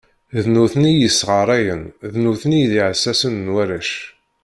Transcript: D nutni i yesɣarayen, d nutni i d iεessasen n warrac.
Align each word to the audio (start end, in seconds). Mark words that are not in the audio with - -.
D 0.41 0.45
nutni 0.53 0.91
i 0.91 0.99
yesɣarayen, 1.01 1.81
d 2.11 2.13
nutni 2.23 2.57
i 2.63 2.67
d 2.71 2.73
iεessasen 2.79 3.33
n 3.45 3.51
warrac. 3.53 3.91